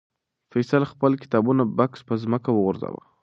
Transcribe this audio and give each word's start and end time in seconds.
فیصل 0.51 0.83
خپل 0.91 1.11
د 1.15 1.21
کتابونو 1.23 1.63
بکس 1.77 2.01
په 2.07 2.13
ځمکه 2.23 2.49
وغورځاوه. 2.53 3.03